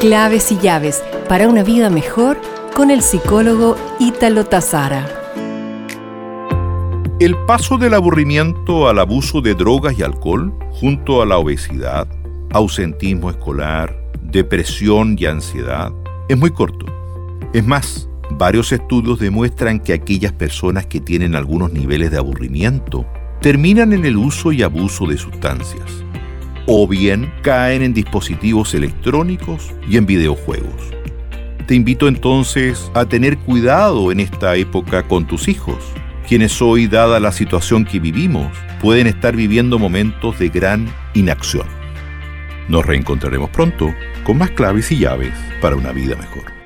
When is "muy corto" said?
16.38-16.86